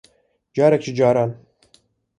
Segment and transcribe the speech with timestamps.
[0.55, 1.37] Carek ji caran